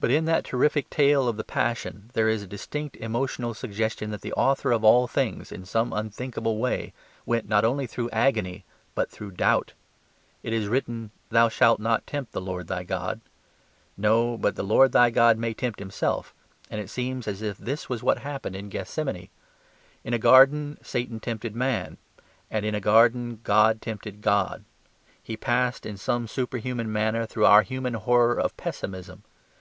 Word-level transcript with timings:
But 0.00 0.10
in 0.10 0.26
that 0.26 0.44
terrific 0.44 0.90
tale 0.90 1.26
of 1.28 1.38
the 1.38 1.44
Passion 1.44 2.10
there 2.12 2.28
is 2.28 2.42
a 2.42 2.46
distinct 2.46 2.94
emotional 2.96 3.54
suggestion 3.54 4.10
that 4.10 4.20
the 4.20 4.34
author 4.34 4.70
of 4.70 4.84
all 4.84 5.06
things 5.06 5.50
(in 5.50 5.64
some 5.64 5.94
unthinkable 5.94 6.58
way) 6.58 6.92
went 7.24 7.48
not 7.48 7.64
only 7.64 7.86
through 7.86 8.10
agony, 8.10 8.66
but 8.94 9.10
through 9.10 9.30
doubt. 9.30 9.72
It 10.42 10.52
is 10.52 10.68
written, 10.68 11.10
"Thou 11.30 11.48
shalt 11.48 11.80
not 11.80 12.06
tempt 12.06 12.32
the 12.32 12.42
Lord 12.42 12.66
thy 12.68 12.82
God." 12.82 13.22
No; 13.96 14.36
but 14.36 14.56
the 14.56 14.62
Lord 14.62 14.92
thy 14.92 15.08
God 15.08 15.38
may 15.38 15.54
tempt 15.54 15.78
Himself; 15.78 16.34
and 16.70 16.82
it 16.82 16.90
seems 16.90 17.26
as 17.26 17.40
if 17.40 17.56
this 17.56 17.88
was 17.88 18.02
what 18.02 18.18
happened 18.18 18.56
in 18.56 18.68
Gethsemane. 18.68 19.30
In 20.04 20.12
a 20.12 20.18
garden 20.18 20.76
Satan 20.82 21.18
tempted 21.18 21.56
man: 21.56 21.96
and 22.50 22.66
in 22.66 22.74
a 22.74 22.78
garden 22.80 23.40
God 23.42 23.80
tempted 23.80 24.20
God. 24.20 24.66
He 25.22 25.34
passed 25.38 25.86
in 25.86 25.96
some 25.96 26.28
superhuman 26.28 26.92
manner 26.92 27.24
through 27.24 27.46
our 27.46 27.62
human 27.62 27.94
horror 27.94 28.38
of 28.38 28.54
pessimism. 28.58 29.22